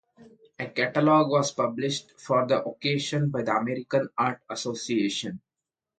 [0.57, 5.39] A catalog was published for the occasion by the American Art Association.